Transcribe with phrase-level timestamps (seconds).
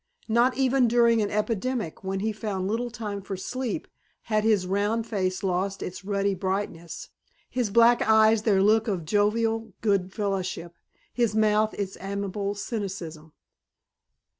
[0.27, 3.87] Not even during an epidemic, when he found little time for sleep,
[4.23, 7.09] had his round face lost its ruddy brightness,
[7.51, 10.73] his black eyes their look of jovial good fellowship,
[11.13, 13.33] his mouth its amiable cynicism.